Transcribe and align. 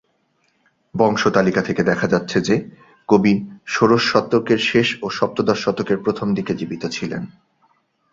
বংশ 0.95 1.27
তালিকা 1.27 1.61
থেকে 1.61 1.81
দেখা 1.83 2.07
যাচ্ছে 2.07 2.37
যে, 2.41 2.55
কবি 3.09 3.33
ষোড়শ 3.67 4.03
শতকের 4.11 4.57
শেষ 4.57 4.87
ও 5.01 5.09
সপ্তদশ 5.09 5.57
শতকের 5.63 5.97
প্রথম 5.97 6.27
দিকে 6.33 6.53
জীবিত 6.55 6.83
ছিলেন। 6.85 7.23